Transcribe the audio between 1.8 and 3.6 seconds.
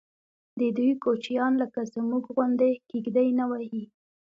زموږ غوندې کېږدۍ نه